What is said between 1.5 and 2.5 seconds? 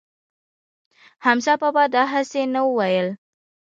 بابا دا هسې